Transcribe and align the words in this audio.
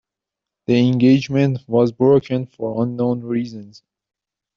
The 0.65 0.73
engagement 0.79 1.59
was 1.67 1.91
broken 1.91 2.47
for 2.47 2.81
unknown 2.81 3.19
reasons. 3.21 3.83